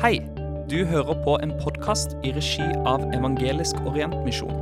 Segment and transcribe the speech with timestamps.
[0.00, 0.22] Hei,
[0.70, 4.54] du hører på en podkast i regi av Evangelisk Orientmisjon.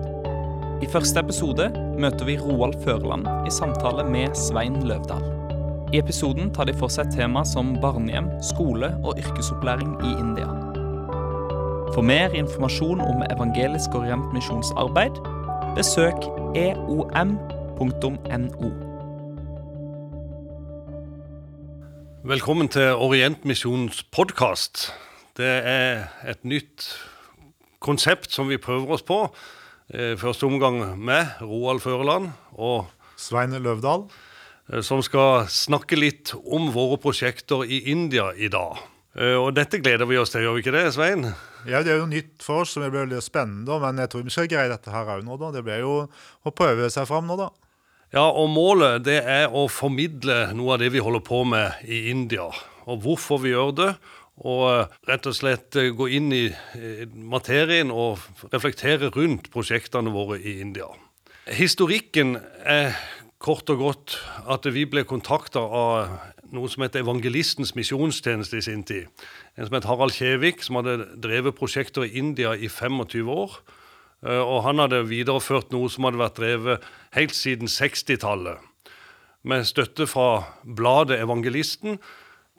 [0.83, 1.69] I første episode
[2.03, 5.23] møter vi Roald Førland i samtale med Svein Løvdahl.
[5.95, 10.51] I episoden tar de for seg tema som barnehjem, skole og yrkesopplæring i India.
[11.95, 15.23] For mer informasjon om Evangelisk Orientmisjons arbeid,
[15.79, 16.18] besøk
[16.59, 17.36] eom.no.
[22.27, 24.91] Velkommen til Orientmisjonens podkast.
[25.39, 26.87] Det er et nytt
[27.85, 29.21] konsept som vi prøver oss på.
[29.95, 34.09] Eh, Første omgang med Roald Føreland, og Svein Løvdahl.
[34.73, 38.78] eh, som skal snakke litt om våre prosjekter i India i dag.
[39.17, 41.25] Eh, Og dette gleder vi oss til, gjør vi ikke det, Svein?
[41.67, 43.81] Ja, Det er jo nytt for oss, så det blir spennende.
[43.81, 45.50] Men jeg tror vi skal greie dette her òg nå, da.
[45.53, 46.09] Det blir jo
[46.45, 47.50] å prøve seg fram nå, da.
[48.12, 52.09] Ja, og målet det er å formidle noe av det vi holder på med i
[52.11, 52.47] India.
[52.86, 53.97] Og hvorfor vi gjør det.
[54.47, 58.22] Og eh, rett og slett eh, gå inn i eh, materien og
[58.53, 60.86] reflektere rundt prosjektene våre i India.
[61.48, 62.95] Historikken er
[63.42, 64.19] kort og godt
[64.50, 66.19] at vi ble kontakta av
[66.55, 69.08] noe som heter Evangelistens misjonstjeneste i sin tid.
[69.56, 73.58] En som het Harald Kjevik, som hadde drevet prosjekter i India i 25 år.
[74.25, 78.64] Og han hadde videreført noe som hadde vært drevet helt siden 60-tallet.
[79.47, 82.00] Med støtte fra bladet Evangelisten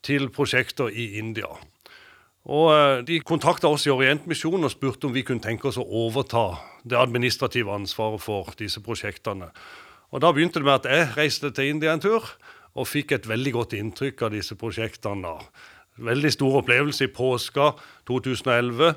[0.06, 1.50] til prosjekter i India.
[2.50, 5.86] Og eh, De kontakta oss i Orientmisjonen og spurte om vi kunne tenke oss å
[5.86, 9.52] overta det administrative ansvaret for disse prosjektene.
[10.10, 12.26] Og Da begynte det med at jeg reiste til India en tur
[12.80, 15.36] og fikk et veldig godt inntrykk av disse prosjektene.
[16.00, 17.74] Veldig stor opplevelse i påska
[18.08, 18.94] 2011.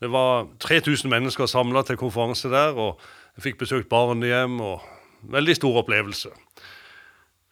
[0.00, 3.00] Det var 3000 mennesker samla til konferanse der, og
[3.36, 4.60] jeg fikk besøkt barnehjem.
[4.60, 4.80] og
[5.26, 6.32] Veldig stor opplevelse.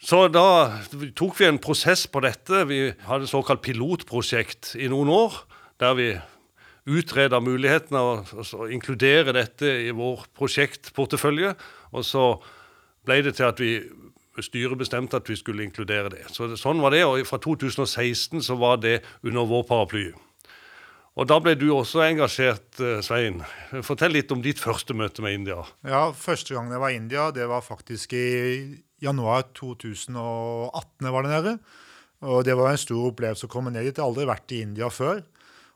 [0.03, 0.81] Så da
[1.17, 2.65] tok vi en prosess på dette.
[2.69, 5.37] Vi hadde såkalt pilotprosjekt i noen år,
[5.81, 6.09] der vi
[6.85, 11.55] utreda mulighetene så inkludere dette i vår prosjektportefølje.
[11.97, 12.27] Og så
[13.07, 13.79] ble det til at vi
[14.43, 16.27] styret bestemte at vi skulle inkludere det.
[16.35, 20.09] Så det, Sånn var det, og fra 2016 så var det under vår paraply.
[21.15, 23.39] Og da ble du også engasjert, eh, Svein.
[23.87, 25.61] Fortell litt om ditt første møte med India.
[25.87, 31.23] Ja, Første gang jeg var i India, det var faktisk i januar 2018 jeg var
[31.23, 31.59] der nede.
[32.25, 33.95] Og det var en stor opplevelse å komme ned dit.
[33.95, 35.23] Jeg har aldri vært i India før.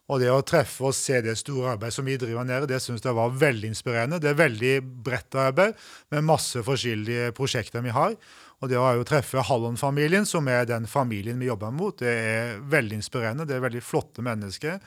[0.08, 3.04] Og det å treffe og se det store arbeidet som vi driver nede, det syns
[3.04, 4.18] jeg var veldig inspirerende.
[4.18, 4.74] Det er veldig
[5.04, 5.76] bredt arbeid
[6.14, 8.16] med masse forskjellige prosjekter vi har.
[8.58, 12.96] Og det å treffe Hallon-familien, som er den familien vi jobber mot, det er veldig
[13.02, 13.46] inspirerende.
[13.46, 14.80] Det er veldig flotte mennesker.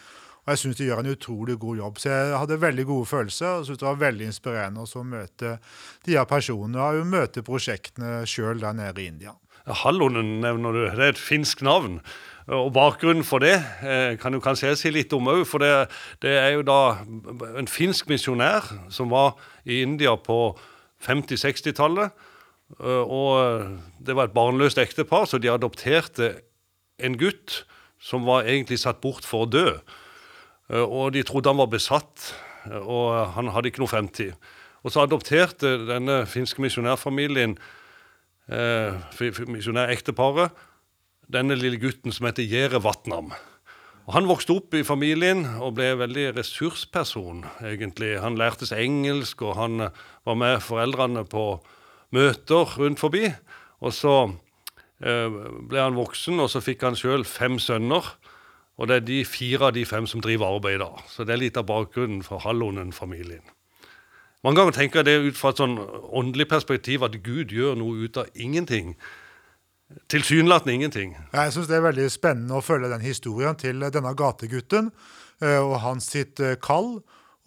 [0.51, 2.01] Jeg syns de gjør en utrolig god jobb.
[2.01, 5.53] Så jeg hadde veldig gode følelser og syntes det var veldig inspirerende å møte
[6.07, 9.35] de her personene og møte prosjektene sjøl der nede i India.
[9.81, 10.81] Hallonen nevner du.
[10.89, 11.99] Det er et finsk navn.
[12.51, 13.53] Og Bakgrunnen for det
[13.85, 15.43] eh, kan du kanskje jeg si litt om òg.
[15.47, 15.71] For det,
[16.25, 16.79] det er jo da
[17.59, 20.39] en finsk misjonær som var i India på
[21.05, 22.11] 50-60-tallet.
[22.79, 26.33] Eh, og det var et barnløst ektepar, så de adopterte
[27.01, 27.63] en gutt
[28.01, 29.67] som var egentlig satt bort for å dø.
[30.71, 32.33] Eh, Og de trodde han var besatt,
[32.65, 34.33] eh, og han hadde ikke noe fremtid.
[34.83, 37.57] Og så adopterte denne finske misjonærfamilien,
[38.49, 38.93] eh,
[39.47, 40.51] misjonærekteparet,
[41.31, 43.31] denne lille gutten som heter Jere Vatnam.
[44.07, 48.19] Og Han vokste opp i familien og ble en veldig ressursperson, egentlig.
[48.19, 49.89] Han lærte seg engelsk, og han eh,
[50.25, 51.61] var med foreldrene på
[52.11, 53.33] møter rundt forbi.
[53.81, 54.33] Og så
[55.03, 58.03] eh, ble han voksen, og så fikk han sjøl fem sønner.
[58.81, 60.89] Og det er de fire av de fem som driver arbeid da.
[61.05, 63.43] Så det er litt av bakgrunnen for Hallonen-familien.
[64.41, 65.77] Mange ganger tenker jeg det ut fra et sånn
[66.17, 68.95] åndelig perspektiv at Gud gjør noe ut av ingenting.
[70.09, 71.13] Tilsynelatende ingenting.
[71.29, 74.89] Jeg syns det er veldig spennende å følge den historien til denne gategutten
[75.43, 76.95] eh, og hans sitt eh, kall.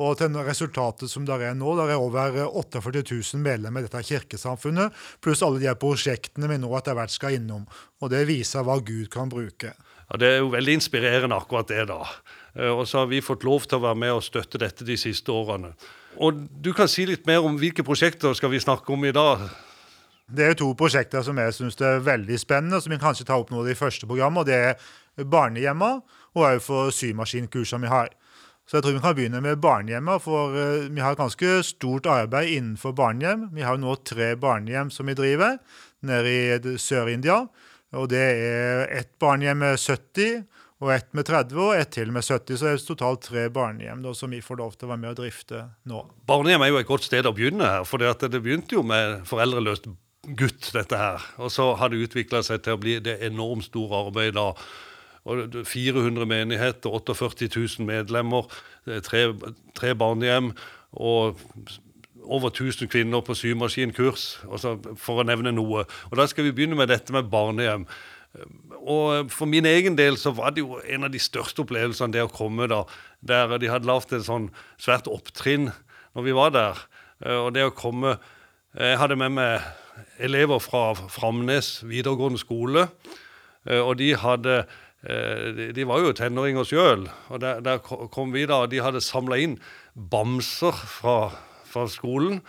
[0.03, 4.03] Og til resultatet som der er nå, der er over 48 000 medlemmer i dette
[4.03, 7.66] kirkesamfunnet, pluss alle de prosjektene vi nå etter hvert skal innom.
[8.03, 9.71] Og det viser hva Gud kan bruke.
[10.15, 11.89] Ja, Det er jo veldig inspirerende, akkurat det.
[11.89, 12.07] da.
[12.55, 14.97] Eh, Og så har vi fått lov til å være med og støtte dette de
[14.97, 15.75] siste årene.
[16.21, 19.51] Og Du kan si litt mer om hvilke prosjekter skal vi snakke om i dag?
[20.33, 23.51] Det er to prosjekter som jeg syns er veldig spennende, som vi kanskje tar opp
[23.51, 24.39] nå i det første programmet.
[24.39, 26.01] og Det er barnehjemma
[26.37, 28.09] og òg for symaskinkursene vi har.
[28.66, 32.07] Så jeg tror vi kan begynne med barnehjemma, for eh, vi har et ganske stort
[32.07, 33.51] arbeid innenfor barnehjem.
[33.53, 35.59] Vi har jo nå tre barnehjem som vi driver
[36.03, 37.49] nede i Sør-India.
[37.98, 40.44] Og det er ett barnehjem med 70,
[40.84, 42.56] og ett med 30 og ett til med 70.
[42.58, 45.12] Så det er totalt tre barnehjem da, som vi får lov til å være med
[45.14, 46.00] og drifte nå.
[46.28, 47.86] Barnehjem er jo et godt sted å begynne her.
[47.88, 49.88] For det, begynte jo med foreldreløst
[50.36, 51.24] gutt, dette her.
[51.38, 54.50] Og så har det utvikla seg til å bli det enormt store arbeidet da
[55.24, 58.44] og 400 menigheter, 48 000 medlemmer,
[59.06, 59.22] tre,
[59.72, 60.50] tre barnehjem
[60.92, 61.41] og
[62.24, 64.26] over 1000 kvinner på symaskinkurs,
[64.97, 65.84] for å nevne noe.
[66.10, 67.86] Og Da skal vi begynne med dette med barnehjem.
[68.84, 72.24] Og For min egen del så var det jo en av de største opplevelsene det
[72.24, 72.82] å komme da,
[73.22, 75.71] der de hadde lagd et sånn svært opptrinn
[76.15, 76.80] når vi var der.
[77.24, 78.18] Og det å komme
[78.74, 79.62] Jeg hadde med meg
[80.18, 82.88] elever fra Framnes videregående skole,
[83.70, 84.65] og de hadde
[85.04, 89.36] de var jo tenåringer sjøl, og der, der, kom vi da, og de hadde samla
[89.36, 89.59] inn
[89.94, 91.28] bamser fra
[91.74, 92.41] fra skolen.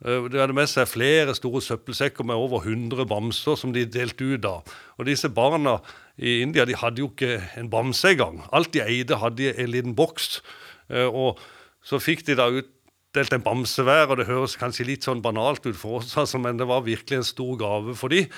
[0.00, 4.32] Eh, de hadde med seg flere store søppelsekker med over 100 bamser som de delte
[4.32, 4.76] ut av.
[4.96, 5.78] Og disse barna
[6.16, 8.40] i India de hadde jo ikke en bamse engang.
[8.52, 10.40] Alt de eide, hadde en liten boks.
[10.88, 11.40] Eh, og
[11.84, 15.64] så fikk de da utdelt en bamse hver, og det høres kanskje litt sånn banalt
[15.68, 18.28] ut for oss, altså, men det var virkelig en stor gave for dem.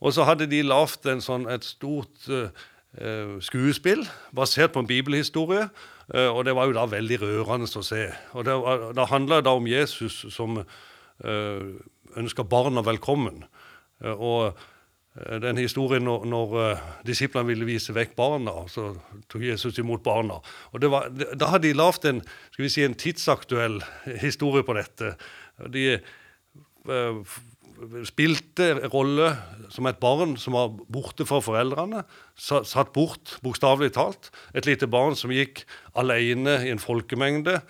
[0.00, 2.48] Og så hadde de lagd sånn, et stort uh,
[3.44, 5.66] skuespill basert på en bibelhistorie.
[6.14, 8.08] Eh, og det var jo da veldig rørende å se.
[8.34, 8.56] Og det,
[8.96, 11.62] Da handla det om Jesus som uh,
[12.16, 13.44] ønska barna velkommen.
[14.02, 14.66] Uh, og
[15.42, 16.52] den historien når, når
[17.04, 18.92] disiplene ville vise vekk barna, så
[19.28, 20.38] tok Jesus imot barna.
[20.70, 22.22] Og var, Da hadde de lagd en,
[22.56, 23.80] si, en tidsaktuell
[24.22, 25.16] historie på dette.
[25.74, 25.98] De
[28.08, 29.30] spilte rolle
[29.72, 32.04] som et barn som var borte fra foreldrene.
[32.36, 34.30] Satt bort, bokstavelig talt.
[34.54, 35.64] Et lite barn som gikk
[35.98, 37.60] alene i en folkemengde.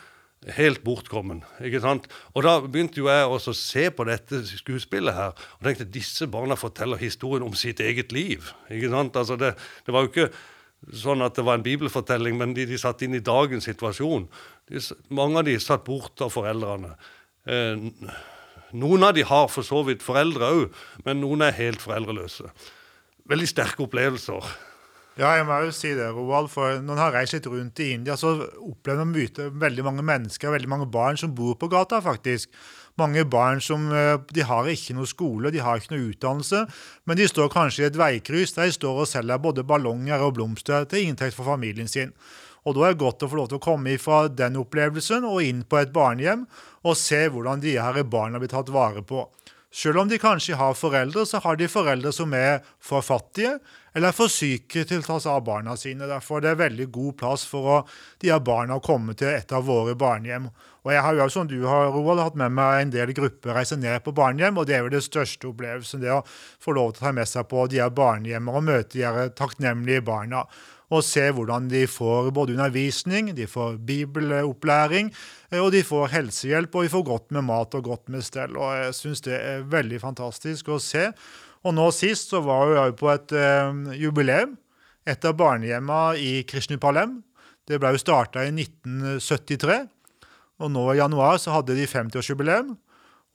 [0.57, 1.43] Helt bortkommen.
[1.61, 2.07] ikke sant?
[2.35, 6.27] Og Da begynte jo jeg også å se på dette skuespillet her, og tenkte disse
[6.27, 8.51] barna forteller historien om sitt eget liv.
[8.71, 9.17] ikke sant?
[9.17, 9.55] Altså det,
[9.85, 10.33] det var jo ikke
[10.97, 14.27] sånn at det var en bibelfortelling, men de, de satt inn i dagens situasjon.
[14.71, 14.81] De,
[15.12, 16.95] mange av de satt bort av foreldrene.
[17.45, 17.77] Eh,
[18.72, 22.50] noen av de har for så vidt foreldre òg, men noen er helt foreldreløse.
[23.31, 24.50] Veldig sterke opplevelser.
[25.19, 26.49] Ja, jeg må jo si det, Roald.
[26.52, 28.32] For når en har reist litt rundt i India, så
[28.62, 32.49] opplever man mye, veldig mange mennesker, veldig mange barn som bor på gata, faktisk.
[32.99, 36.62] Mange barn som eh, de har ikke noe skole, de har ikke noe utdannelse,
[37.08, 40.34] men de står kanskje i et veikryss der de står og selger både ballonger og
[40.38, 42.14] blomster til inntekt for familien sin.
[42.65, 45.43] Og da er det godt å få lov til å komme fra den opplevelsen og
[45.45, 46.47] inn på et barnehjem
[46.85, 49.27] og se hvordan de her barna blir tatt vare på.
[49.71, 53.61] Selv om de kanskje har foreldre, så har de foreldre som er for fattige
[53.95, 56.09] eller for syke til å ta seg av barna sine.
[56.11, 57.77] Derfor er det veldig god plass for å,
[58.19, 60.49] de her barna å komme til et av våre barnehjem.
[60.83, 63.79] Og Jeg har jo, som du har, Roald, hatt med meg en del grupper reise
[63.79, 66.03] ned på barnehjem, og det er jo det største opplevelsen.
[66.03, 68.97] Det å få lov til å ta med seg på de her barnehjemmene og møte
[68.97, 70.47] de her takknemlige barna
[70.90, 75.12] og se hvordan de får både undervisning, de får bibelopplæring,
[75.52, 78.58] eh, og de får helsehjelp, og de får godt med mat og godt med stell.
[78.58, 81.10] Og jeg syns det er veldig fantastisk å se.
[81.62, 84.58] Og nå sist så var jeg på et eh, jubileum.
[85.08, 87.20] Et av barnehjemmene i Krishnupalem.
[87.69, 89.81] Det ble jo starta i 1973.
[90.60, 92.75] Og nå i januar så hadde de 50-årsjubileum.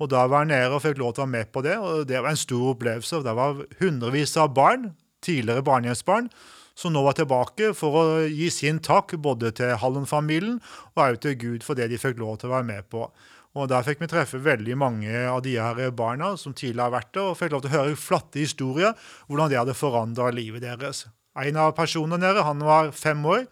[0.03, 2.03] Og da var jeg nede og fikk lov til å være med på det, og
[2.09, 3.21] det var en stor opplevelse.
[3.23, 4.89] Det var hundrevis av barn,
[5.23, 6.27] tidligere barnehjemsbarn,
[6.75, 10.59] som nå var tilbake for å gi sin takk både til Hallen-familien
[10.93, 13.07] og også til Gud for det de fikk lov til å være med på.
[13.55, 17.13] Og Der fikk vi treffe veldig mange av de her barna som tidligere har vært
[17.15, 18.97] der, og fikk lov til å høre flatte historier
[19.29, 21.05] hvordan det hadde forandra livet deres.
[21.39, 23.45] En av personene nede han var fem år.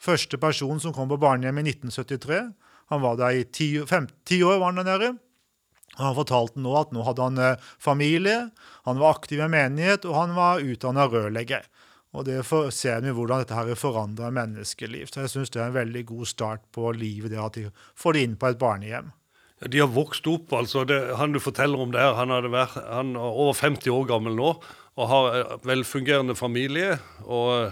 [0.00, 2.38] Første person som kom på barnehjem i 1973.
[2.94, 4.62] Han var der i ti, fem, ti år.
[4.62, 5.10] var Han der nede.
[5.98, 8.50] Han fortalte nå at nå hadde han eh, familie,
[8.86, 11.66] han var aktiv i menighet, og han var utdanna rørlegger.
[12.10, 12.40] Og det
[12.74, 15.06] ser vi hvordan dette har forandra menneskeliv.
[15.10, 18.16] Så jeg syns det er en veldig god start på livet, det at de får
[18.16, 19.12] det inn på et barnehjem.
[19.68, 20.86] De har vokst opp, altså.
[20.88, 24.54] Det, han du forteller om der, han, vært, han er over 50 år gammel nå
[25.00, 26.98] og har velfungerende familie.
[27.24, 27.70] og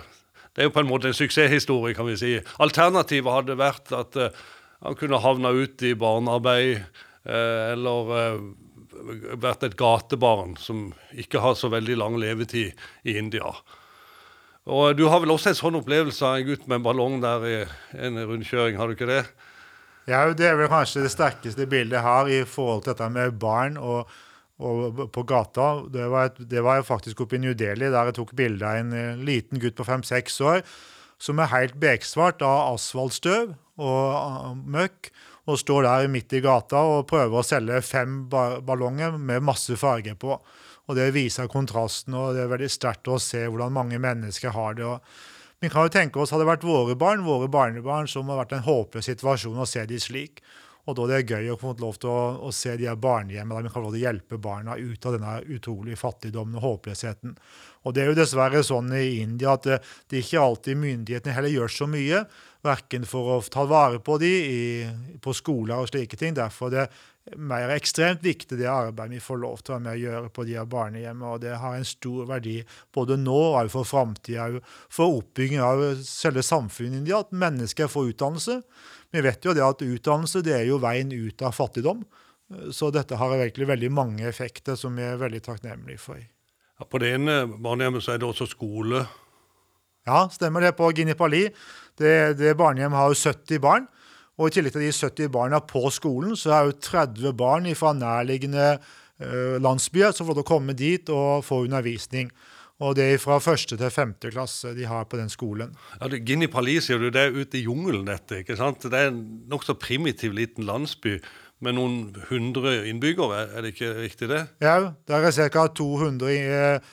[0.54, 2.36] Det er jo på en måte en suksesshistorie, kan vi si.
[2.62, 4.46] Alternativet hadde vært at uh,
[4.86, 11.58] han kunne havna ut i barnearbeid uh, eller uh, vært et gatebarn som ikke har
[11.58, 13.52] så veldig lang levetid i India.
[14.68, 17.46] Og Du har vel også en sånn opplevelse av en gutt med en ballong der
[17.48, 17.56] i
[18.04, 19.22] en rundkjøring, har du ikke det?
[20.08, 23.38] Ja, Det er vel kanskje det sterkeste bildet jeg har i forhold til dette med
[23.40, 24.12] barn og,
[24.60, 25.84] og på gata.
[25.88, 28.82] Det var, et, det var faktisk oppe i New Delhi, der jeg tok bilde av
[28.82, 30.62] en eh, liten gutt på fem-seks år
[31.18, 35.10] som er helt beksvart av asfaltstøv og uh, møkk,
[35.48, 40.12] og står der midt i gata og prøver å selge fem ballonger med masse farge
[40.20, 40.36] på.
[40.88, 44.78] Og det viser kontrasten, og det er veldig sterkt å se hvordan mange mennesker har
[44.78, 44.86] det.
[44.88, 48.40] Og vi kan jo tenke oss, Hadde det vært våre barn, våre barnebarn, som har
[48.40, 50.40] vært en håpløs situasjon å se de slik.
[50.88, 53.58] Og da det er gøy å få lov til å, å se de her barnehjemmene
[53.58, 57.34] der vi kan lov til å hjelpe barna ut av denne utrolige fattigdommen og håpløsheten.
[57.84, 61.52] Og det er jo dessverre sånn i India at det, det ikke alltid myndighetene heller
[61.52, 62.22] gjør så mye.
[62.64, 64.62] Verken for å ta vare på de i,
[65.20, 66.32] på skoler og slike ting.
[66.38, 66.88] Derfor er det
[67.36, 70.44] mer ekstremt viktig det arbeidet vi får lov til å være med å gjøre på
[70.48, 71.32] de her barnehjemmene.
[71.34, 72.56] Og det har en stor verdi
[72.94, 74.48] både nå og for framtida,
[74.92, 77.20] for oppbygging av selve samfunnet i India.
[77.20, 78.60] At mennesker får utdannelse.
[79.12, 82.02] Vi vet jo det at utdannelse det er jo veien ut av fattigdom.
[82.72, 86.20] Så dette har virkelig veldig mange effekter som vi er veldig takknemlige for.
[86.78, 89.02] Ja, på det ene barnehjemmet så er det også skole.
[90.08, 90.72] Ja, stemmer det.
[90.78, 91.48] På Ginipali.
[91.98, 93.88] Det, det barnehjemmet har jo 70 barn.
[94.38, 97.90] Og i tillegg til de 70 barna på skolen, så er jo 30 barn fra
[97.96, 102.30] nærliggende uh, landsbyer som får lov til å komme dit og få undervisning.
[102.78, 105.72] Og det er fra første til femte klasse de har på den skolen.
[105.98, 108.44] Ja, det, Guinea Pali sier du, det er ute i jungelen, dette.
[108.44, 108.86] ikke sant?
[108.86, 111.16] Det er en nokså primitiv liten landsby
[111.64, 111.96] med noen
[112.28, 114.44] hundre innbyggere, er det ikke riktig det?
[114.62, 115.64] Ja, det er ca.
[115.74, 116.92] 200 eh,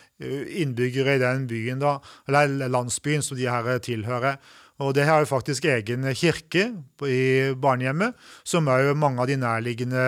[0.64, 4.40] innbyggere i den byen, da, eller landsbyen som de her tilhører.
[4.84, 6.68] Og det har jo faktisk egen kirke
[7.08, 10.06] i barnehjemmet, som er jo mange av de nærliggende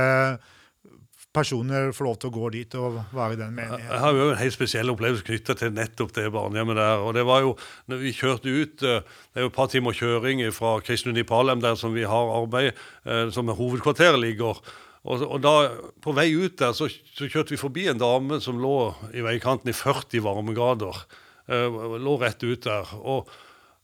[1.38, 3.86] personer får lov til å gå dit og være i den menigheten.
[3.86, 7.04] Jeg har jo en helt spesiell opplevelse knytta til nettopp det barnehjemmet der.
[7.04, 7.54] og det var jo,
[7.88, 9.02] når Vi kjørte ut eh,
[9.34, 12.74] Det er jo et par timer kjøring fra Kristlund i der som vi har arbeid,
[13.06, 14.58] eh, som hovedkvarteret ligger.
[15.04, 15.72] Og, og, da,
[16.02, 19.70] På vei ut der så, så, kjørte vi forbi en dame som lå i veikanten
[19.70, 21.06] i 40 varmegrader.
[21.48, 22.90] Uh, lå rett ut der.
[23.00, 23.30] Og,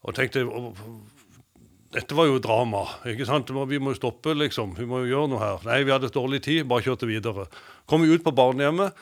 [0.03, 0.45] og tenkte
[1.93, 2.88] dette var jo drama.
[3.05, 3.51] ikke sant?
[3.69, 4.74] Vi må jo stoppe, liksom.
[4.79, 5.65] Vi må jo gjøre noe her.
[5.67, 7.45] Nei, vi hadde dårlig tid, bare kjørte videre.
[7.86, 8.98] Kom vi ut på barnehjemmet,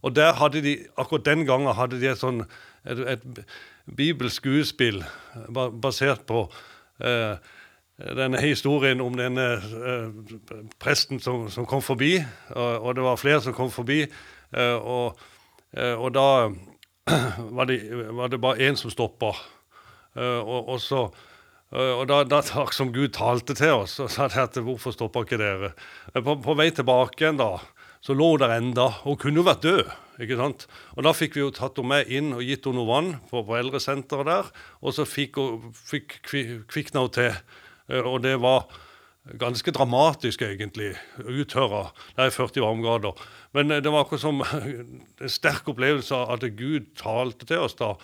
[0.00, 2.46] og der hadde de, akkurat den gangen hadde de et sånn
[2.88, 3.42] et, et
[3.84, 5.02] bibelsk skuespill
[5.52, 6.46] basert på
[7.04, 7.36] eh,
[8.16, 12.16] denne historien om denne eh, presten som, som, kom forbi,
[12.54, 14.02] og, og, det var flere som kom forbi.
[14.56, 15.20] Eh, og,
[15.76, 16.48] eh, og, da
[17.56, 17.82] var det,
[18.16, 19.34] var det bare én som stoppa.
[20.16, 21.08] Eh, og, og så
[21.70, 22.40] Eh, og da, da
[22.76, 25.72] som Gud talte til oss, og sa at hvorfor stopper ikke dere?
[26.14, 27.54] Eh, på, på, vei tilbake igjen da,
[28.02, 29.94] så lå der enda, og kunne jo vært død.
[30.24, 30.66] ikke sant?
[30.96, 33.42] Og Da fikk vi jo tatt henne med inn og gitt henne noe vann på,
[33.46, 34.52] på eldresenteret der.
[34.80, 35.36] Og så fikk,
[35.76, 37.36] fikk kvikna hun til.
[38.00, 38.64] Og det var
[39.40, 40.94] ganske dramatisk, egentlig.
[41.20, 41.90] Uttørra.
[42.16, 43.20] Det er 40 varmegrader.
[43.56, 44.40] Men det var akkurat som
[45.20, 47.94] en sterk opplevelse av at Gud talte til oss da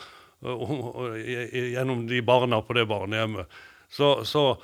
[0.42, 3.46] gjennom de barna på det barnehjemmet.
[3.88, 4.56] Så, så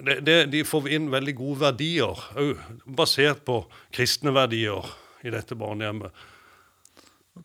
[0.00, 2.20] det, det, de får inn veldig gode verdier,
[2.86, 3.62] basert på
[3.94, 4.86] kristne verdier,
[5.24, 6.12] i dette barnehjemmet.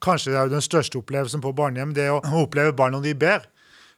[0.04, 3.16] Kanskje det er jo den største opplevelsen på barnehjem, det å oppleve barn når de
[3.18, 3.48] ber.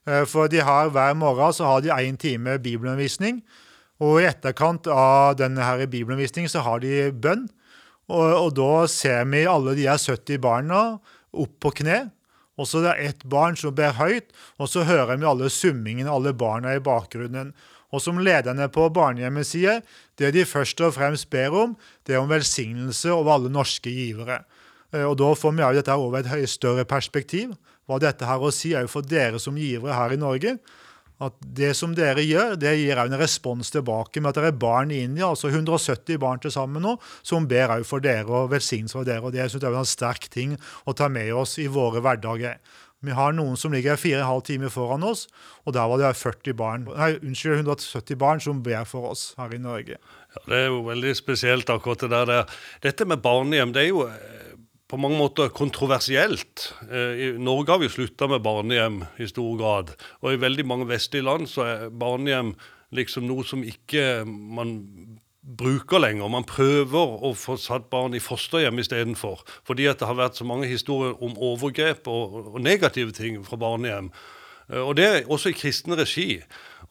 [0.08, 3.42] Eh, for de har hver morgen så har de én time bibelundervisning.
[4.02, 7.48] Og i etterkant av denne her bibelundervisningen så har de bønn.
[8.12, 10.82] Og, og da ser vi alle de her 70 barna
[11.32, 12.10] opp på kne
[12.62, 14.30] og så det er ett barn som ber høyt,
[14.62, 17.56] og så hører vi alle summingene, alle barna i bakgrunnen.
[17.92, 19.82] Og som lederne på barnehjemmet sier,
[20.22, 21.74] det de først og fremst ber om,
[22.08, 24.44] det er om velsignelse over alle norske givere.
[24.94, 27.58] Eh, og Da får vi også dette over et større perspektiv.
[27.90, 30.56] Hva dette har å si er jo for dere som givere her i Norge
[31.22, 34.94] at det som dere gjør, det gir en respons tilbake med at det er barn
[34.94, 38.98] i India, altså 170 barn til sammen nå, som ber òg for dere og velsignelse
[38.98, 39.24] for dere.
[39.24, 42.58] og Det synes jeg er en sterk ting å ta med oss i våre hverdager.
[43.02, 45.24] Vi har noen som ligger fire og en halv time foran oss,
[45.66, 49.56] og der var det 40 barn, nei, unnskyld, 170 barn som ber for oss her
[49.56, 49.98] i Norge.
[50.36, 52.46] Ja, Det er jo veldig spesielt, akkurat det der.
[52.82, 54.06] Dette med barnehjem, det er jo
[54.92, 56.74] på mange måter kontroversielt.
[56.92, 59.94] Eh, Norge har vi slutta med barnehjem i stor grad.
[60.20, 62.54] Og i veldig mange vestlige land så er barnehjem
[62.92, 64.76] liksom noe som ikke man
[65.42, 66.28] bruker lenger.
[66.30, 69.46] Man prøver å få satt barn i fosterhjem istedenfor.
[69.68, 73.60] Fordi at det har vært så mange historier om overgrep og, og negative ting fra
[73.62, 74.12] barnehjem.
[74.68, 76.42] Eh, og det er også i kristen regi.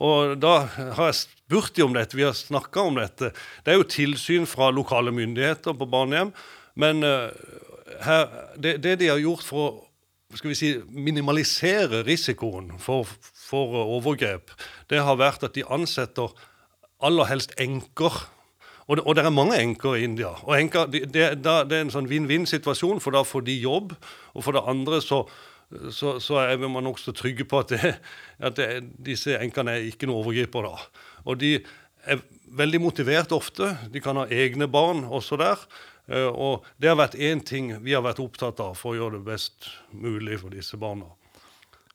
[0.01, 0.55] Og da
[0.97, 3.35] har jeg spurt dem om dette, vi har snakka om dette.
[3.61, 6.33] Det er jo tilsyn fra lokale myndigheter på barnehjem.
[6.81, 7.29] Men uh,
[8.05, 9.71] her, det, det, de har gjort for å
[10.39, 14.53] skal vi si, minimalisere risikoen for, for overgrep,
[14.91, 16.31] det har vært at de ansetter
[17.03, 18.21] aller helst enker.
[18.87, 20.33] Og det, og det er mange enker i India.
[20.47, 23.95] Og enker, det, det, det er en sånn vinn-vinn-situasjon, for da får de jobb.
[24.35, 25.23] Og for det andre så,
[25.95, 27.75] så, så er man nokså trygge på at,
[28.51, 28.65] at
[29.03, 30.75] disse enkene er ikke noen overgripere.
[31.27, 31.57] Og de
[32.07, 32.23] er
[32.59, 33.75] veldig motivert ofte.
[33.93, 35.63] De kan ha egne barn også der.
[36.11, 39.21] Eh, og det har vært én ting vi har vært opptatt av for å gjøre
[39.21, 41.09] det best mulig for disse barna.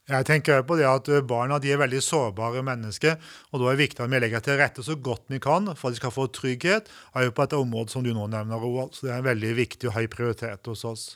[0.05, 3.15] Jeg tenker på det at Barna de er veldig sårbare mennesker,
[3.49, 5.89] og da er det viktig at vi legger til rette så godt vi kan for
[5.89, 8.93] at de skal få trygghet er jo på et område som du nå nevner, Roald.
[8.93, 11.07] Så det er en veldig viktig og høy prioritet hos oss.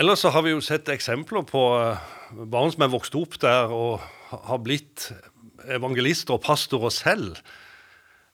[0.00, 2.08] Ellers så har vi jo sett eksempler på eh,
[2.48, 4.00] barn som er vokst opp der og
[4.32, 5.10] har blitt
[5.68, 7.36] evangelister og pastorer selv.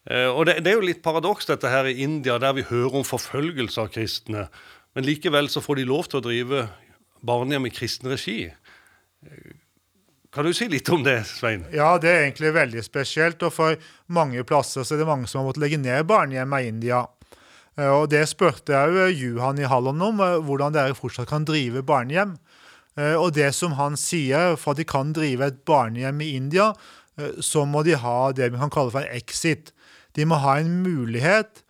[0.07, 3.01] Eh, og det, det er jo litt paradoks dette her i India, der vi hører
[3.01, 4.47] om forfølgelse av kristne.
[4.95, 6.69] Men likevel så får de lov til å drive
[7.27, 8.41] barnehjem i kristen regi.
[10.35, 11.65] Kan du si litt om det, Svein?
[11.75, 13.43] Ja, det er egentlig veldig spesielt.
[13.43, 13.79] Og for
[14.13, 17.07] mange plasser så er det mange som har måttet legge ned barnehjem i India.
[17.79, 21.47] Eh, og det spurte jeg jo Juhan i Halland om, eh, hvordan dere fortsatt kan
[21.49, 22.37] drive barnehjem.
[22.99, 26.73] Eh, og det som han sier, for at de kan drive et barnehjem i India,
[27.43, 29.73] så må de ha det vi kan kalle for en exit.
[30.19, 31.63] De må ha en mulighet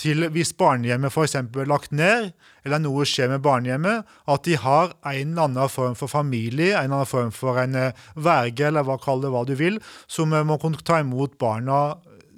[0.00, 1.36] til, hvis barnehjemmet f.eks.
[1.38, 2.32] er lagt ned,
[2.66, 6.88] eller noe skjer med barnehjemmet, at de har en eller annen form for familie, en
[6.88, 9.78] eller annen form for en eh, verge, eller hva kall det hva du vil,
[10.10, 11.84] som eh, må ta imot barna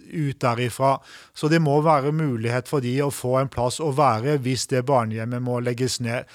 [0.07, 0.97] ut derifra.
[1.35, 4.85] Så det må være mulighet for de å få en plass å være hvis det
[4.87, 6.29] barnehjemmet må legges ned.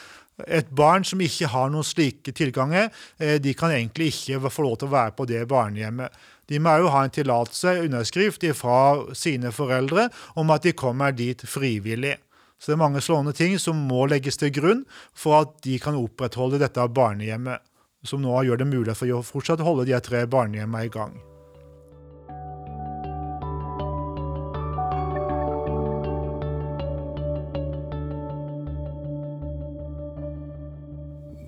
[0.47, 4.79] Et barn som ikke har noen slike tilganger, eh, de kan egentlig ikke få lov
[4.81, 6.21] til å være på det barnehjemmet.
[6.51, 11.39] De må òg ha en tillatelse, underskrift, fra sine foreldre om at de kommer dit
[11.47, 12.17] frivillig.
[12.59, 14.83] Så det er mange slående ting som må legges til grunn
[15.17, 17.63] for at de kan opprettholde dette barnehjemmet,
[18.05, 21.15] som nå gjør det mulig for å fortsatt holde de tre barnehjemmene i gang.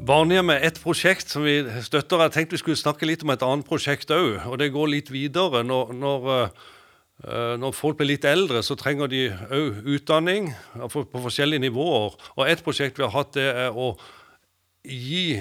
[0.03, 2.25] Barnehjemmet er et prosjekt som vi støtter.
[2.25, 4.49] Jeg tenkte vi skulle snakke litt om et annet prosjekt òg.
[4.51, 5.63] Og det går litt videre.
[5.63, 6.51] Når, når
[7.21, 12.17] Eh, når folk blir litt eldre, så trenger de òg utdanning på forskjellige nivåer.
[12.35, 13.93] Og et prosjekt vi har hatt, det er å
[14.83, 15.39] gi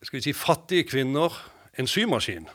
[0.00, 1.34] skal vi si, fattige kvinner
[1.76, 2.48] en symaskin.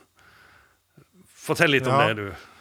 [1.46, 2.55] Fortell litt om det, du.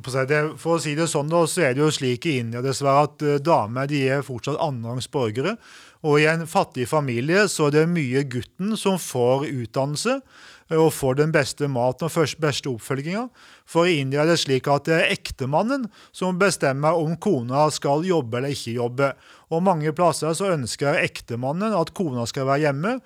[0.00, 3.40] For å si det sånn, så er det jo slik i India dessverre at eh,
[3.44, 5.58] damer de er fortsatt annenrangs borgere.
[6.02, 10.94] Og i en fattig familie så er det mye gutten som får utdannelse eh, og
[10.96, 13.26] får den beste maten og beste oppfølginga.
[13.68, 18.06] For i India er det slik at det er ektemannen som bestemmer om kona skal
[18.08, 19.12] jobbe eller ikke jobbe.
[19.52, 22.96] Og mange plasser så ønsker ektemannen at kona skal være hjemme.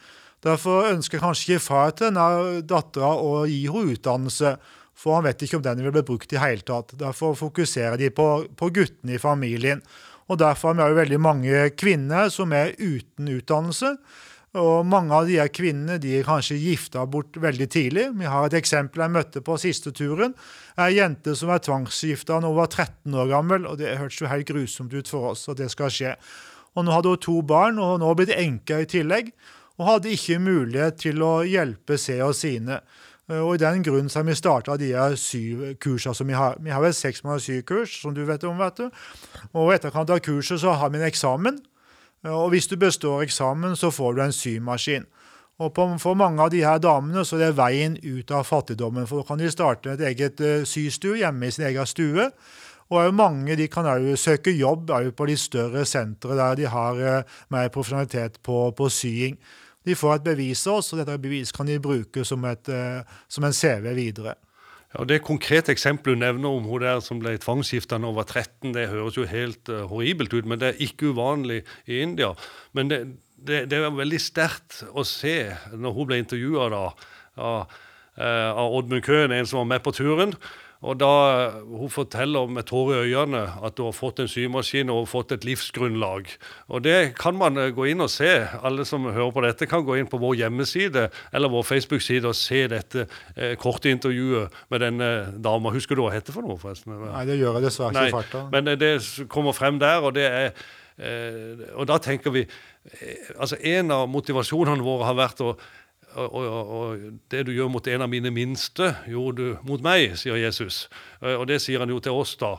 [0.47, 4.59] Derfor ønsker kanskje ikke far til denne dattera å gi henne utdannelse
[4.97, 6.95] for han vet ikke om den vil bli brukt i hele tatt.
[6.99, 9.83] Derfor fokuserer de på, på guttene i familien.
[10.27, 13.93] Og Derfor har vi veldig mange kvinner som er uten utdannelse.
[14.57, 18.07] Og Mange av de her kvinnene de er kanskje gifta bort veldig tidlig.
[18.17, 20.33] Vi har et eksempel jeg møtte på siste turen.
[20.81, 23.69] Ei jente som er tvangsgifta da hun var 13 år gammel.
[23.69, 26.17] og Det hørtes jo helt grusomt ut for oss at det skal skje.
[26.77, 29.31] Og Nå hadde hun to barn, og nå blitt enke i tillegg.
[29.77, 32.81] Og hadde ikke mulighet til å hjelpe seg og sine.
[33.31, 36.59] Eh, og I den grunn har vi starta de syv kursene som vi har.
[36.63, 38.59] Vi har vel seks måneder sykurs, som du vet om.
[38.59, 38.91] vet du.
[39.53, 41.59] Og etterkant av kurset så har vi en eksamen.
[42.25, 45.07] Eh, og hvis du består eksamen, så får du en symaskin.
[45.59, 49.07] Og For mange av de her damene så er det veien ut av fattigdommen.
[49.07, 52.31] For da kan de starte et eget eh, systue hjemme i sin egen stue.
[52.91, 57.69] Og mange de kan jo søke jobb på de større sentre der de har mer
[57.69, 59.41] profesjonalitet på, på sying.
[59.87, 63.17] De får et bevis av oss, og dette beviset kan de bruke som, et, eh,
[63.31, 64.35] som en CV videre.
[64.95, 68.27] Ja, Det konkrete eksempelet du nevner om hun der som ble tvangsgifta da hun var
[68.27, 72.33] 13, det høres jo helt uh, horribelt ut, men det er ikke uvanlig i India.
[72.73, 73.01] Men det,
[73.37, 77.05] det, det er veldig sterkt å se når hun ble intervjua av,
[77.37, 77.77] uh,
[78.17, 80.33] av Oddmund Køhn, en som var med på turen.
[80.83, 85.09] Og da Hun forteller med tårer i øynene at hun har fått en symaskin og
[85.09, 86.29] fått et livsgrunnlag.
[86.69, 88.47] Og Det kan man eh, gå inn og se.
[88.63, 92.37] Alle som hører på dette, kan gå inn på vår hjemmeside eller vår Facebook-side og
[92.37, 95.11] se dette eh, korte intervjuet med denne
[95.43, 95.71] dama.
[95.71, 96.59] Husker du hva hun heter for noe?
[96.61, 96.93] forresten?
[96.93, 98.45] Nei, det gjør jeg dessverre ikke i farta.
[98.53, 98.93] Men eh, det
[99.33, 100.53] kommer frem der, og det er
[100.99, 105.57] eh, Og da tenker vi eh, altså En av motivasjonene våre har vært å
[106.17, 110.17] og, og, og, det du gjør mot en av mine minste, gjorde du mot meg,
[110.17, 110.87] sier Jesus.
[111.21, 112.55] Eh, og det sier han jo til oss, da.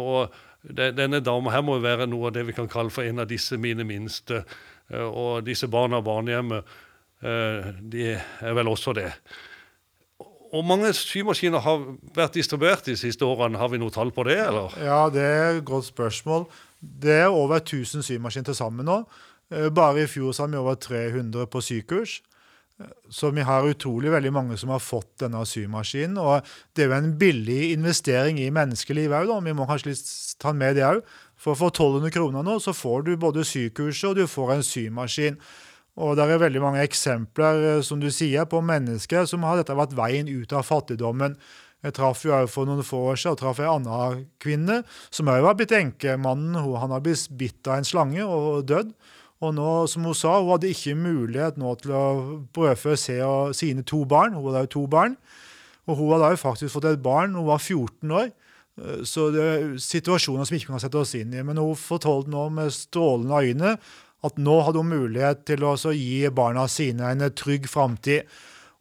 [0.00, 3.24] Og denne dama her må jo være noe av det vi kan kalle for en
[3.24, 4.42] av disse mine minste.
[4.88, 6.72] Eh, og disse barna og barnehjemmet,
[7.22, 9.10] eh, de er vel også det.
[10.52, 11.84] Og mange symaskiner har
[12.16, 13.60] vært distribuert de siste årene.
[13.60, 14.40] Har vi noe tall på det?
[14.40, 14.72] eller?
[14.80, 16.44] Ja, det er et godt spørsmål.
[16.80, 18.98] Det er over 1000 symaskiner til sammen nå.
[19.72, 22.20] Bare i fjor så har vi over 300 på sykurs.
[23.12, 26.16] Så vi har utrolig veldig mange som har fått denne symaskinen.
[26.18, 29.94] Og det er jo en billig investering i menneskeliv òg, vi må kanskje
[30.42, 31.02] ta med det òg.
[31.42, 35.38] For for 1200 kroner nå så får du både sykurset og du får en symaskin.
[36.00, 39.76] Og det er veldig mange eksempler eh, som du sier, på mennesker som har dette
[39.76, 41.36] vært veien ut av fattigdommen.
[41.82, 43.98] Jeg traff jo for noen få år siden og traff ei anna
[44.40, 44.78] kvinne
[45.10, 46.14] som òg var blitt enke.
[46.16, 48.94] Mannen han har blitt bitt av en slange og dødd.
[49.42, 52.04] Og nå, som hun sa, hun hadde ikke mulighet nå til å
[52.54, 54.36] brødfø sine to barn.
[54.38, 55.16] Hun hadde jo to barn.
[55.90, 58.30] Og hun hadde jo faktisk fått et barn hun var 14 år.
[58.78, 61.42] Eh, så det er situasjoner som vi ikke kan sette oss inn i.
[61.42, 63.74] Men hun fortalte nå med strålende øyne
[64.22, 68.30] at nå hadde hun mulighet til å gi barna sine en trygg framtid.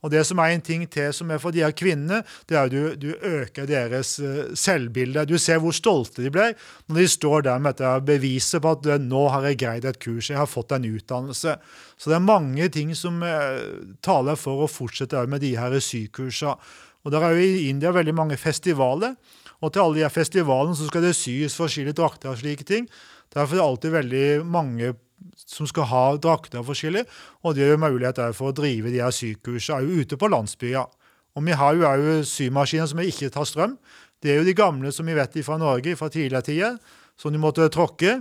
[0.02, 2.66] Og det som er en ting til som er for de her kvinnene, det er
[2.66, 5.28] at du, du øker deres uh, selvbilde.
[5.30, 6.52] Du ser hvor stolte de ble
[6.90, 10.32] når de står der med dette beviset på at nå har jeg greid et kurs,
[10.32, 11.58] jeg har fått en utdannelse.
[11.98, 13.62] Så det er mange ting som uh,
[14.02, 16.58] taler for å fortsette med de her sykursene.
[17.02, 19.16] Og der er jo i India veldig mange festivaler.
[19.62, 22.88] Og til alle de her festivalene så skal det sys forskjellige drakter og slike ting.
[23.34, 24.94] Derfor er det alltid veldig mange
[25.38, 27.06] som skal ha drakter forskjellig,
[27.44, 30.88] og det gir mulighet for å drive de her sykursene ute på landsbyer.
[31.36, 33.78] Og vi har jo òg symaskiner som ikke tar strøm.
[34.22, 36.80] Det er jo de gamle som vi vet fra Norge fra tidligere tider,
[37.18, 38.20] som de måtte tråkke.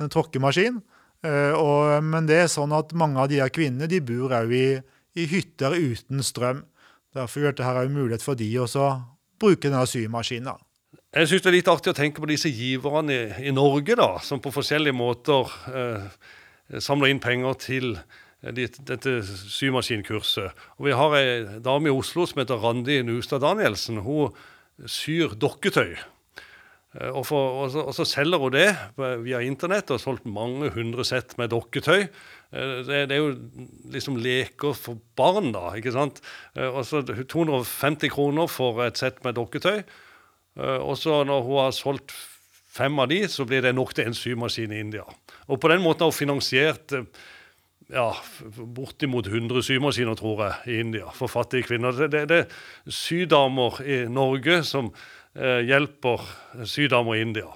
[0.00, 0.80] En tråkkemaskin.
[1.22, 4.52] Eh, og, men det er sånn at mange av de her kvinnene de bor òg
[4.56, 4.66] i,
[5.14, 6.64] i, hytter uten strøm.
[7.14, 8.66] Derfor gjør dette mulighet for de å
[9.40, 10.58] bruke denne symaskinen.
[11.12, 14.14] Jeg syns det er litt artig å tenke på disse giverne i, i Norge, da,
[14.24, 16.06] som på forskjellige måter eh,
[16.80, 20.62] samler inn penger til eh, dette symaskinkurset.
[20.78, 24.00] Og Vi har ei dame i Oslo som heter Randi Nustad Danielsen.
[24.06, 24.32] Hun
[24.88, 25.90] syr dokketøy.
[25.92, 28.70] Eh, og, for, og, så, og, så, selger hun det
[29.26, 32.06] via internett og har solgt mange hundre sett med dokketøy.
[32.06, 33.34] Eh, det, det, er jo
[33.92, 35.74] liksom leker for barn, da.
[35.76, 36.24] ikke sant?
[36.56, 39.84] Og så 250 kroner for et sett med dokketøy.
[40.58, 42.14] Eh, og så når hun har solgt
[42.72, 45.04] fem av de, så blir det nok til en symaskin i India.
[45.48, 47.08] Og på den måten har hun finansiert eh,
[47.92, 48.08] ja,
[48.56, 51.96] bortimot 100 symaskiner, tror jeg, i India for fattige kvinner.
[52.08, 54.90] Det, det, er sydamer i Norge som
[55.36, 56.24] eh, hjelper
[56.68, 57.52] sydamer i India.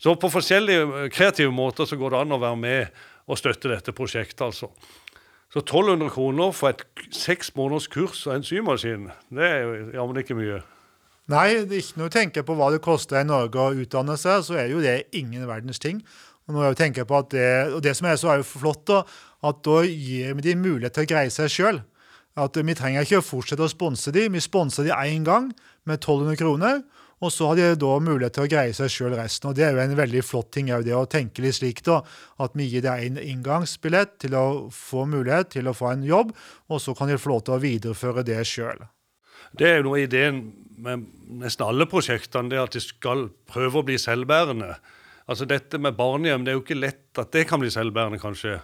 [0.00, 3.72] Så på forskjellige eh, kreative måter så går det an å være med og støtte
[3.72, 4.72] dette prosjektet, altså.
[5.52, 6.82] Så 1200 kroner for et
[7.14, 10.58] seks måneders kurs og en symaskin, det er jammen ikke mye.
[11.32, 14.58] Nei, ikke noe å tenke på hva det koster i Norge å utdanne seg, så
[14.60, 16.02] er jo det ingen verdens ting.
[16.44, 18.82] Og, når jeg tenker på at det, og det som er så er jo flott,
[18.90, 19.00] da,
[19.48, 21.80] at da gir vi dem mulighet til å greie seg sjøl.
[22.36, 24.34] At Vi trenger ikke å fortsette å sponse dem.
[24.34, 25.52] Vi sponser dem én gang
[25.86, 26.82] med 1200 kroner.
[27.22, 29.48] Og så har de da mulighet til å greie seg sjøl resten.
[29.48, 32.02] Og Det er jo en veldig flott ting det å tenke litt slik, da.
[32.42, 36.34] At vi gir dem en inngangsbillett til å få mulighet til å få en jobb,
[36.68, 38.82] og så kan de få lov til å videreføre det sjøl.
[39.54, 40.42] Det er jo noe ideen
[40.76, 41.06] med
[41.40, 44.74] nesten alle prosjektene, det at de skal prøve å bli selvbærende.
[45.30, 48.58] Altså Dette med barnehjem, det er jo ikke lett at det kan bli selvbærende, kanskje.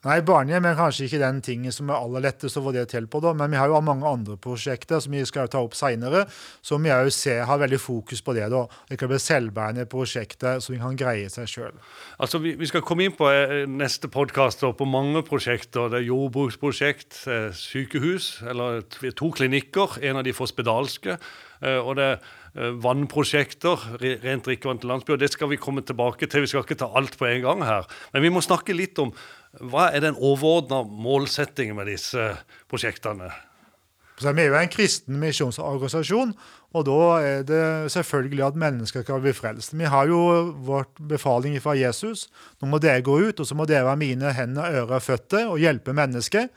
[0.00, 3.04] Nei, barnehjem er kanskje ikke den tingen som er aller lettest å få det til
[3.04, 3.20] på.
[3.20, 6.22] da, Men vi har jo mange andre prosjekter som vi skal ta opp seinere,
[6.64, 7.10] som vi òg
[7.44, 8.48] har veldig fokus på det.
[8.48, 8.62] da.
[8.88, 11.76] Det kan bli selvbærende prosjekter som vi kan greie seg sjøl.
[12.18, 15.92] Altså, vi, vi, skal komme inn på eh, neste podkast på mange prosjekter.
[15.92, 18.80] Det er jordbruksprosjekt, eh, sykehus, eller
[19.12, 20.00] to klinikker.
[20.00, 21.18] En av de for spedalske.
[21.60, 25.12] Eh, og det er vannprosjekter, rent drikkevann til landsby.
[25.12, 26.40] og Det skal vi komme tilbake til.
[26.40, 27.84] Vi skal ikke ta alt på en gang her.
[28.14, 29.12] Men vi må snakke litt om
[29.58, 32.32] hva er den overordna målsettingen med disse
[32.70, 33.32] prosjektene?
[34.20, 36.34] Så vi er jo en kristen misjonsorganisasjon,
[36.76, 37.62] og da er det
[37.94, 39.72] selvfølgelig at mennesker kan bli frelst.
[39.72, 40.20] Vi har jo
[40.66, 42.26] vårt befaling fra Jesus.
[42.60, 45.48] Nå må dere gå ut, og så må dere være mine hender, ører og føtter
[45.48, 46.50] og hjelpe mennesker.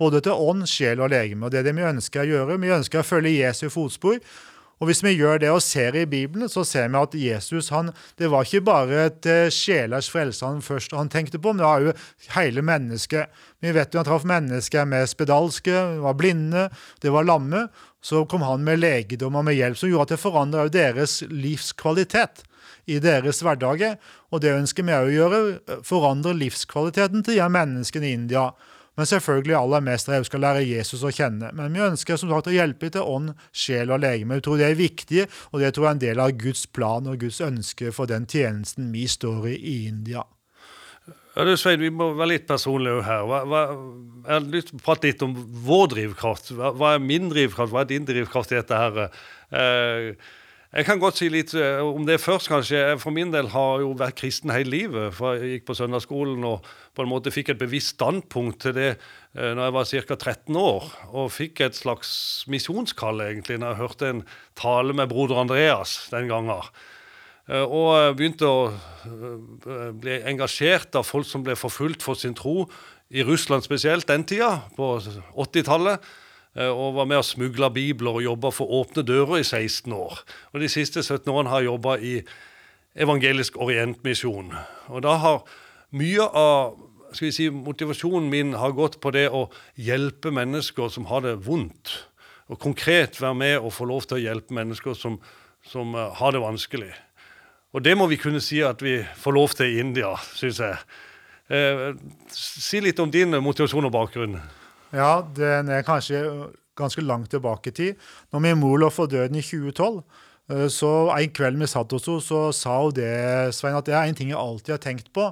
[0.00, 1.44] Både til ånd, sjel og legeme.
[1.44, 2.56] Og det er det vi ønsker å gjøre.
[2.64, 4.16] Vi ønsker å følge Jesu fotspor.
[4.80, 7.90] Og Hvis vi gjør det og ser i Bibelen, så ser vi at Jesus han,
[8.16, 11.66] det var ikke bare et eh, sjelers frelse han først han tenkte på, men det
[11.68, 11.92] var jo
[12.32, 13.28] hele mennesket.
[13.60, 16.70] Vi vet jo han traff mennesker med spedalske, var blinde,
[17.04, 17.66] det var lamme.
[18.00, 22.46] Så kom han med legedom og med hjelp som gjorde at det forandra deres livskvalitet
[22.88, 23.98] i deres hverdager.
[24.32, 25.40] Og det ønsker vi òg å gjøre,
[25.84, 28.48] forandre livskvaliteten til de menneskene i India.
[28.98, 31.52] Men selvfølgelig aller mest at jeg skal lære Jesus å kjenne.
[31.56, 34.40] Men vi ønsker som sagt å hjelpe til ånd, sjel og legeme.
[34.40, 37.08] Vi tror det er viktig, og det tror jeg er en del av Guds plan
[37.08, 40.26] og Guds ønske for den tjenesten vi står i i India.
[41.36, 43.22] Ja, du Svein, Vi må være litt personlige her.
[43.28, 43.62] Hva, hva,
[44.26, 46.50] jeg har lyst til å prate litt om vår drivkraft.
[46.58, 47.70] Hva, hva, er min drivkraft?
[47.72, 48.80] Hva er din drivkraft i dette?
[48.82, 49.22] her?
[49.54, 50.30] Eh,
[50.70, 52.78] jeg kan godt si litt eh, om det først, kanskje.
[52.78, 55.14] Jeg For min del har jo vært kristen hele livet.
[55.16, 58.90] for Jeg gikk på søndagsskolen og på en måte fikk et bevisst standpunkt til det
[58.92, 60.14] eh, når jeg var ca.
[60.14, 60.86] 13 år.
[61.10, 62.12] Og fikk et slags
[62.46, 64.22] misjonskall, egentlig, når jeg hørte en
[64.54, 66.70] tale med broder Andreas den gangen.
[67.50, 72.68] Og begynte å bli engasjert av folk som ble forfulgt for sin tro,
[73.10, 74.92] i Russland spesielt den tida, på
[75.34, 75.98] 80-tallet.
[76.58, 80.22] Og var med og smugla bibler og jobba for Åpne dører i 16 år.
[80.50, 82.14] Og de siste 17 årene har jeg jobba i
[82.98, 84.50] Evangelisk Orientmisjon.
[84.90, 85.44] Og da har
[85.94, 86.78] mye av
[87.14, 91.36] skal vi si, motivasjonen min har gått på det å hjelpe mennesker som har det
[91.46, 91.92] vondt.
[92.50, 95.20] Og konkret være med og få lov til å hjelpe mennesker som,
[95.66, 96.90] som uh, har det vanskelig.
[97.74, 100.78] Og det må vi kunne si at vi får lov til i India, syns jeg.
[101.50, 101.84] Eh,
[102.34, 104.40] si litt om din motivasjon og bakgrunn.
[104.92, 106.24] Ja, den er kanskje
[106.78, 108.10] ganske langt tilbake i tid.
[108.32, 110.02] Når min mor lå for døden i 2012,
[110.50, 113.94] eh, så en kveld vi satt hos henne, så sa hun det, Svein, at det
[113.94, 115.30] er en ting jeg alltid har tenkt på.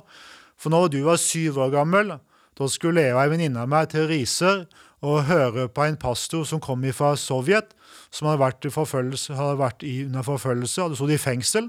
[0.58, 2.18] For når du var syv år gammel,
[2.58, 4.66] da skulle jeg og ei venninne av meg til Riser
[5.06, 7.70] og høre på en pastor som kom fra Sovjet,
[8.10, 11.68] som hadde vært, hadde vært i, under forfølgelse, hadde sittet i fengsel.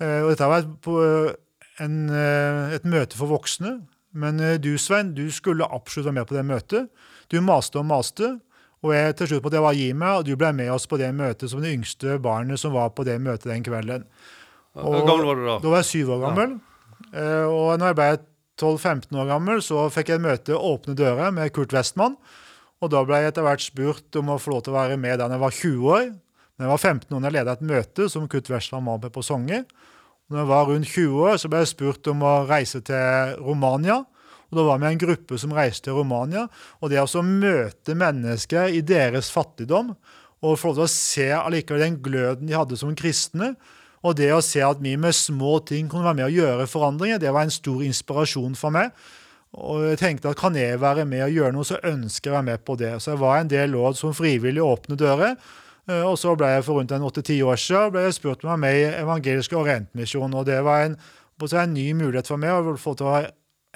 [0.00, 1.36] Eh, og dette var et,
[1.84, 3.80] en, eh, et møte for voksne.
[4.16, 6.90] Men eh, du, Svein, du skulle absolutt være med på det møtet.
[7.32, 8.36] Du maste og maste.
[8.84, 10.98] Og jeg til slutt på det var gi meg, og du ble med oss på
[11.00, 14.04] det møtet som det yngste barnet som var på det møtet den kvelden.
[14.76, 15.58] Hvor gammel var du da?
[15.62, 16.58] Da var jeg syv år gammel.
[17.12, 17.46] Ja.
[17.48, 18.08] Og når jeg ble
[18.60, 22.16] 12-15 år gammel, så fikk jeg møte Åpne dører med Kurt Westman.
[22.84, 25.20] Og da ble jeg etter hvert spurt om å få lov til å være med
[25.20, 26.08] da jeg var 20 år.
[26.56, 29.12] Da jeg var 15 år da jeg leda et møte som Kurt Westman var med
[29.14, 29.62] på å sange.
[30.26, 34.00] Når jeg var rundt 20 år, så ble jeg spurt om å reise til Romania.
[34.50, 36.48] Og Da var vi en gruppe som reiste til Romania.
[36.80, 39.94] Og det å møte mennesker i deres fattigdom,
[40.42, 43.54] og få lov til å se allikevel den gløden de hadde som kristne,
[44.04, 47.18] og det å se at vi med små ting kunne være med å gjøre forandringer,
[47.18, 48.92] det var en stor inspirasjon for meg.
[49.56, 52.36] Og jeg tenkte at kan jeg være med og gjøre noe, så ønsker jeg å
[52.36, 52.92] være med på det.
[53.00, 55.38] Så jeg var en del år som frivillig åpne dører.
[55.88, 58.52] Eh, og så ble jeg for rundt åtte-ti år siden ble jeg spurt om jeg
[58.52, 60.34] var med i Evangelisk Orientmisjon.
[60.34, 61.00] Og det var en,
[61.46, 63.18] en ny mulighet for meg å få til å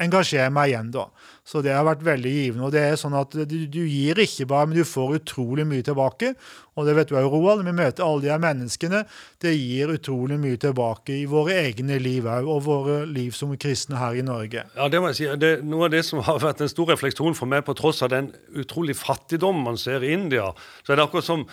[0.01, 0.91] engasjere meg igjen.
[0.95, 1.07] da.
[1.45, 2.67] Så det har vært veldig givende.
[2.67, 5.85] og det er sånn at Du, du gir ikke bare, men du får utrolig mye
[5.85, 6.35] tilbake.
[6.79, 7.65] Og det vet du òg, Roald.
[7.67, 9.03] Vi møter alle de her menneskene.
[9.43, 14.01] Det gir utrolig mye tilbake i våre egne liv òg, og våre liv som kristne
[14.01, 14.65] her i Norge.
[14.77, 15.29] Ja, det må jeg si.
[15.41, 18.15] Det, noe av det som har vært en stor refleksjon for meg, på tross av
[18.15, 20.49] den utrolig fattigdom man ser i India,
[20.81, 21.45] så er det akkurat som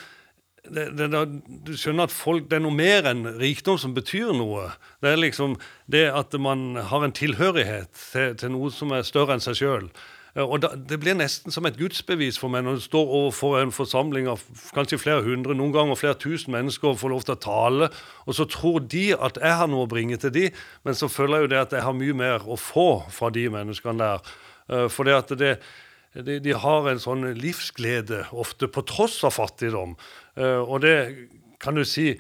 [0.73, 1.21] det, det,
[1.67, 4.69] du skjønner at folk, det er noe mer enn rikdom som betyr noe.
[5.03, 5.56] Det er liksom
[5.91, 9.89] det at man har en tilhørighet til, til noe som er større enn seg sjøl.
[10.38, 13.73] Og da, Det blir nesten som et gudsbevis for meg når du står overfor en
[13.73, 14.43] forsamling av
[14.75, 17.89] kanskje flere hundre, noen ganger flere tusen mennesker og får lov til å tale,
[18.27, 20.45] og så tror de at jeg har noe å bringe til de,
[20.86, 23.47] men så føler jeg jo det at jeg har mye mer å få fra de
[23.49, 24.32] menneskene der.
[24.69, 25.56] Eh, for det at det,
[26.13, 29.97] de, de, har en sånn livsglede, ofte på tross av fattigdom.
[30.38, 30.97] Uh, og det
[31.62, 32.12] kan du si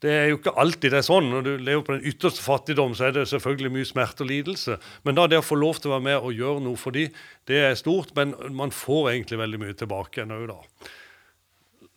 [0.00, 1.26] det er jo ikke alltid det er sånn.
[1.28, 4.78] Når du lever på den ytterste fattigdom, så er det selvfølgelig mye smerte og lidelse.
[5.04, 7.12] Men da det å få lov til å være med og gjøre noe for dem,
[7.50, 8.14] det er stort.
[8.16, 10.88] Men man får egentlig veldig mye tilbake òg, da.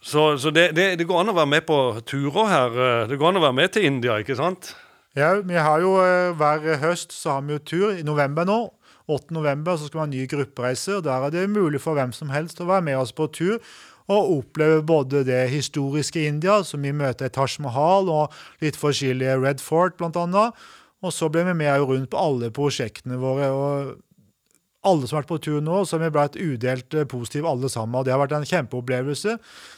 [0.03, 2.75] Så, så det, det, det, går an å være med på turer her.
[2.75, 4.73] Eh, det går an å være med til India, ikke sant?
[5.15, 8.65] Ja, vi har jo eh, hver høst så har vi jo tur i november nå.
[9.07, 9.31] 8.
[9.35, 12.11] november så skal vi ha en ny gruppereise, og der er det mulig for hvem
[12.15, 13.57] som helst å være med oss på tur
[14.11, 19.37] og oppleve både det historiske India, som vi møter i Taj Mahal, og litt forskjellige
[19.39, 20.47] Red Fort bl.a.
[21.03, 23.51] Og så ble vi med rundt på alle prosjektene våre.
[23.51, 23.93] og
[24.83, 27.69] alle som har vært på tur nå, så har vi blitt udelt eh, positive alle
[27.71, 27.95] sammen.
[27.95, 29.37] og Det har vært en kjempeopplevelse.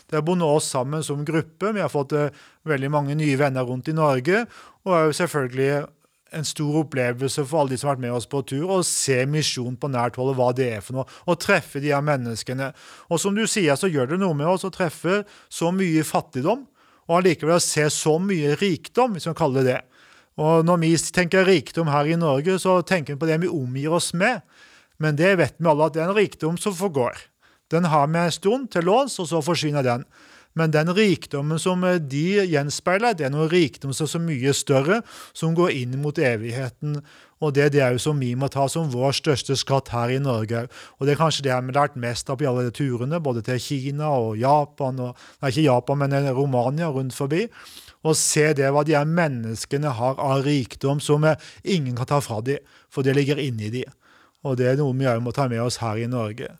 [0.09, 1.73] Det har bundet oss sammen som gruppe.
[1.75, 2.33] Vi har fått uh,
[2.65, 4.45] veldig mange nye venner rundt i Norge.
[4.89, 5.85] Og selvfølgelig
[6.33, 9.17] en stor opplevelse for alle de som har vært med oss på tur, å se
[9.29, 12.71] misjon på nært hold og hva det er for noe, og treffe de her menneskene.
[13.09, 15.21] Og som du sier, så gjør det noe med oss å treffe
[15.53, 16.65] så mye fattigdom,
[17.05, 19.81] og allikevel se så mye rikdom, hvis man kaller det det.
[20.41, 23.93] Og når vi tenker rikdom her i Norge, så tenker vi på det vi omgir
[23.95, 24.41] oss med.
[24.99, 27.15] Men det vet vi alle at det er en rikdom som forgår.
[27.71, 30.03] Den har vi en stund til låns, og så forsvinner den.
[30.55, 34.53] Men den rikdommen som eh, de gjenspeiler, det er noe rikdom som er så mye
[34.55, 35.01] større,
[35.35, 37.01] som går inn mot evigheten.
[37.43, 40.65] Og det er det som vi må ta som vår største skatt her i Norge.
[40.95, 43.43] Og det er kanskje det vi har lært mest av på alle de turene, både
[43.43, 47.49] til Kina og Japan, og, nei, ikke Japan, men Romania rundt forbi.
[48.05, 52.23] Og se det hva de her menneskene har av rikdom som eh, ingen kan ta
[52.23, 53.91] fra dem, for det ligger inni dem.
[54.45, 56.53] Og det er noe vi òg må ta med oss her i Norge.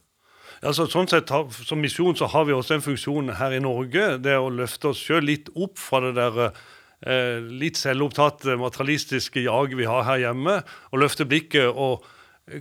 [0.65, 1.29] Altså, sånn sett,
[1.65, 4.15] Som misjon så har vi også en funksjon her i Norge.
[4.23, 9.77] Det å løfte oss sjøl litt opp fra det der eh, litt selvopptatte, materialistiske jaget
[9.79, 10.61] vi har her hjemme.
[10.91, 12.05] Og løfte blikket og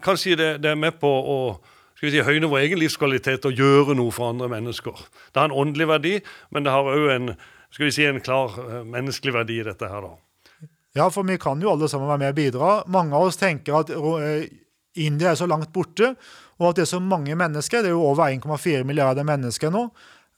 [0.05, 1.38] kanskje det, det er med på å
[1.95, 4.99] skal vi si, høyne vår egen livskvalitet og gjøre noe for andre mennesker.
[5.31, 6.14] Det har en åndelig verdi,
[6.53, 7.31] men det har òg en,
[7.71, 10.09] si, en klar eh, menneskelig verdi i dette her.
[10.09, 10.69] da.
[10.99, 12.75] Ja, for vi kan jo alle sammen være med og bidra.
[12.93, 14.51] Mange av oss tenker at eh,
[15.00, 16.14] India er så langt borte,
[16.61, 17.83] og at det er så mange mennesker.
[17.83, 19.88] Det er jo over 1,4 milliarder mennesker nå.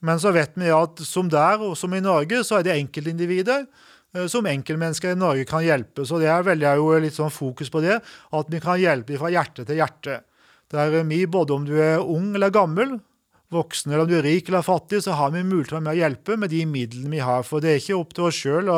[0.05, 3.65] Men så vet vi at som der og som i Norge, så er det enkeltindivider
[3.65, 6.05] eh, som enkeltmennesker i Norge kan hjelpe.
[6.09, 9.33] Så det er veldig jo litt sånn fokus på det, at vi kan hjelpe fra
[9.33, 10.21] hjerte til hjerte.
[10.67, 12.97] Det er vi, både om du er ung eller gammel,
[13.55, 15.87] voksen eller om du er rik eller fattig, så har vi mulighet til å være
[15.87, 17.47] med å hjelpe med de midlene vi har.
[17.47, 18.73] For det er ikke opp til oss sjøl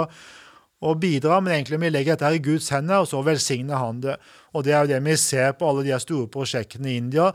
[0.78, 3.80] å, bidrar, bidra, men egentlig vi legger dette her i Guds hender, og så velsigner
[3.82, 4.18] han det.
[4.54, 7.32] Og det er jo det vi ser på alle de store prosjektene i India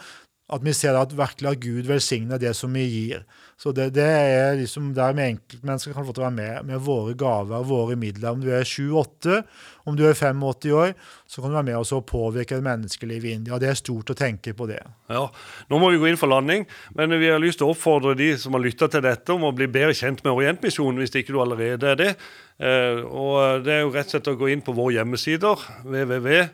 [0.53, 3.23] at vi ser at virkelig at Gud velsigner det som vi gir.
[3.58, 6.84] Så det, det er liksom der vi enkeltmennesker kan få til å være med med
[6.84, 8.36] våre gaver, våre midler.
[8.36, 9.39] Om du er 7-8,
[9.88, 10.43] om du er 85
[10.75, 10.93] år,
[11.29, 13.60] så kan du være med oss og påvirke et menneskeliv i India.
[13.62, 14.82] Det er stort å tenke på det.
[15.10, 15.25] Ja,
[15.71, 18.34] Nå må vi gå inn for landing, men vi har lyst til å oppfordre de
[18.41, 21.39] som har lytta til dette, om å bli bedre kjent med Orientmisjonen, hvis ikke du
[21.41, 22.12] allerede er det.
[22.60, 26.52] Eh, og Det er jo rett og slett å gå inn på våre hjemmesider, www.eom.no.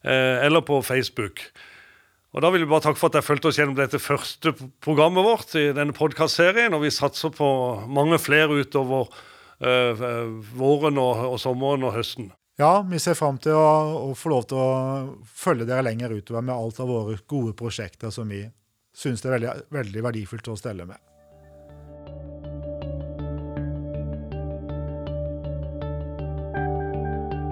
[0.00, 1.40] Eh, eller på Facebook.
[2.30, 4.52] Og Da vil vi bare takke for at dere fulgte oss gjennom dette første
[4.84, 6.74] programmet vårt i denne podkastserien.
[6.76, 7.48] Og vi satser på
[7.90, 12.30] mange flere utover uh, våren og, og, sommeren og høsten.
[12.60, 13.66] Ja, vi ser fram til å,
[14.12, 14.70] å, få lov til å
[15.26, 18.44] følge dere lenger utover med alt av våre gode prosjekter som vi
[18.94, 21.09] syns det er veldig, veldig verdifullt å stelle med.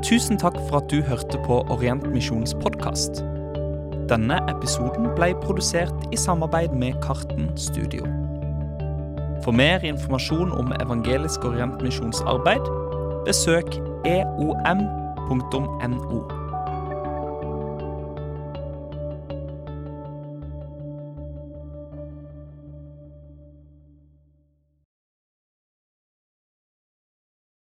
[0.08, 3.18] Tusen takk for at du hørte på Orientmisjonens podkast.
[4.08, 8.08] Denne episoden ble produsert i samarbeid med Karten Studio.
[9.44, 12.64] For mer informasjon om Evangelisk Orientmisjonsarbeid,
[13.28, 13.68] besøk
[14.08, 15.68] eom.no.